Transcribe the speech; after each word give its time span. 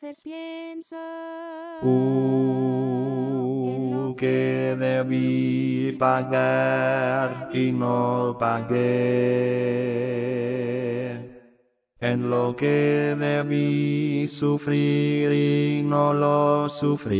veces 0.00 0.22
pienso 0.22 0.96
en 3.62 3.90
lo 3.92 4.14
que 4.14 4.76
debí 4.78 5.92
pagar 5.98 7.48
y 7.52 7.72
no 7.72 8.36
pagué. 8.38 8.76
En 11.98 12.28
lo 12.28 12.54
que 12.54 13.16
debí 13.18 14.28
sufrir 14.28 15.32
y 15.32 15.82
no 15.82 16.12
lo 16.12 16.68
sufrí, 16.68 17.16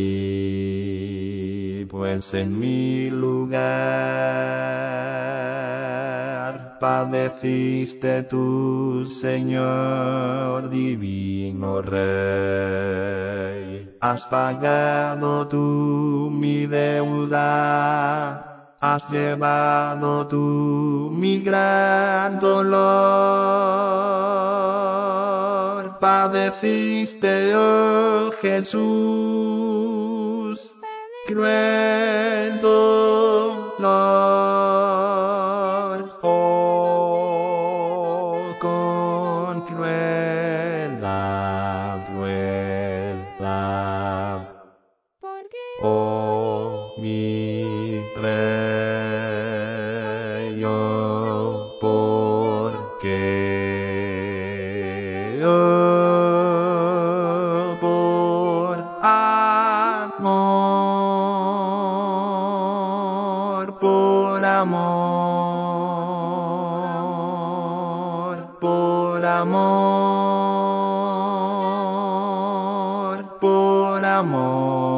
pues 1.89 2.31
en 2.35 2.59
mi 2.59 3.09
lugar 3.09 4.67
padeciste 6.79 8.23
tú, 8.23 9.05
Señor 9.09 10.69
divino 10.69 11.81
Rey. 11.81 13.17
Has 13.99 14.25
pagado 14.25 15.47
tú 15.47 16.29
mi 16.31 16.65
deuda, 16.67 17.37
has 18.79 19.09
llevado 19.09 20.27
tú 20.27 21.09
mi 21.13 21.39
gran 21.39 22.39
dolor. 22.39 22.77
Padeciste, 25.99 27.55
oh 27.55 28.31
Jesús, 28.41 28.77
cruel 31.27 31.96
amor, 69.41 69.77
por 73.39 74.05
amor. 74.05 74.97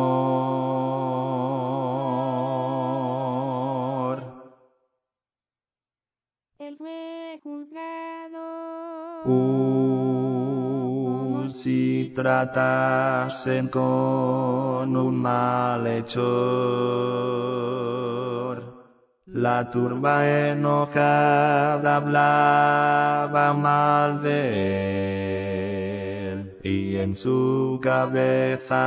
él 6.59 6.75
fue 6.77 7.39
juzgado 7.43 8.39
Uh, 9.25 10.69
si 11.51 12.13
tratasen 12.15 13.67
con 13.67 14.95
un 14.95 15.15
malhechor, 15.21 16.25
la 19.33 19.69
turba 19.69 20.27
enojada 20.49 21.97
hablaba 21.97 23.53
mal 23.53 24.23
de 24.23 24.41
él, 26.33 26.57
y 26.63 26.97
en 26.97 27.15
su 27.15 27.79
cabeza 27.81 28.77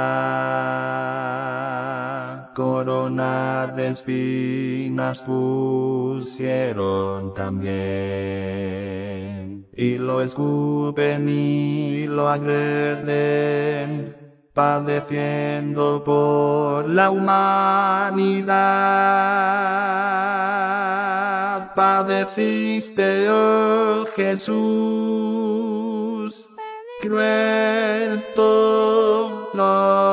corona 2.55 3.73
de 3.77 3.89
espinas 3.89 5.23
pusieron 5.23 6.53
también, 7.35 7.73
y 9.75 9.99
lo 9.99 10.23
escupen 10.23 11.29
y 11.29 12.07
lo 12.09 12.29
agreden, 12.29 14.22
padeciendo 14.55 16.03
por 16.05 16.89
la 16.89 17.11
humanidad. 17.11 18.53
Padeciste, 21.75 23.31
oh 23.31 24.05
Jesús, 24.15 24.49
cruel 27.01 28.23
dolor, 28.37 30.12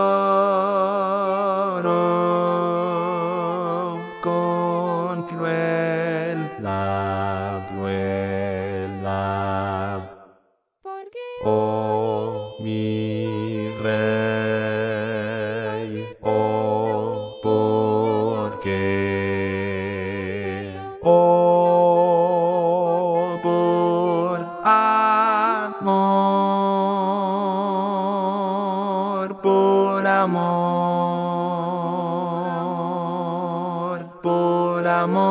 amor, 34.90 35.30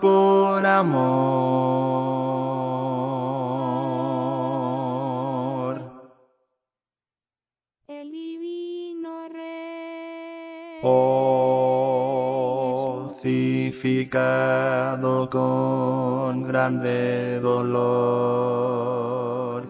por 0.00 0.66
amor. 0.66 1.38
el 7.88 8.12
divino 8.12 9.28
rey 9.28 10.80
Oh, 10.82 11.67
crucificado 13.70 15.28
con 15.30 16.44
grande 16.44 17.38
dolor, 17.40 18.48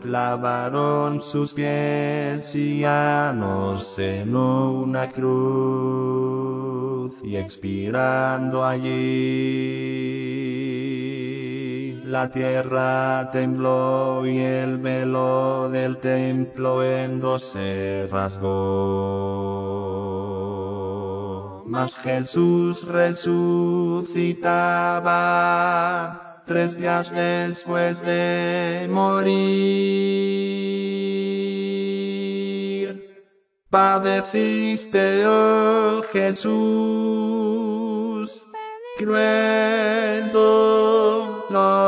clavaron 0.00 1.20
sus 1.20 1.52
pies 1.52 2.54
y 2.54 2.80
llanos 2.80 3.98
en 3.98 4.36
una 4.36 5.10
cruz, 5.10 6.44
y 7.24 7.36
expirando 7.36 8.64
allí, 8.64 8.88
la 12.04 12.30
tierra 12.30 13.30
tembló 13.32 14.24
y 14.26 14.38
el 14.38 14.78
velo 14.78 15.68
del 15.70 15.96
templo 15.98 16.84
en 16.84 17.20
dos 17.20 17.42
se 17.44 18.08
rasgó. 18.10 19.58
Mas 21.68 21.94
Jesús 21.98 22.82
resucitaba 22.84 23.42
tres 26.46 26.78
días 26.78 27.10
después 27.10 28.00
de 28.00 28.88
morir. 28.90 30.08
Padeciste, 33.68 35.26
oh 35.26 36.00
Jesús, 36.10 36.56
cruel 38.96 40.32
dolor, 40.32 41.87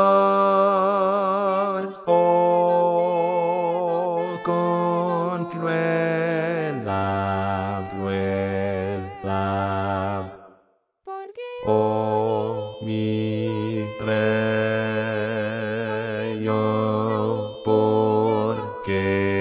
que 18.91 19.31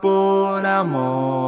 por 0.00 0.66
amor. 0.66 1.47